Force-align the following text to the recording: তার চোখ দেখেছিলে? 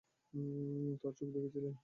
তার 1.01 1.13
চোখ 1.17 1.27
দেখেছিলে? 1.35 1.71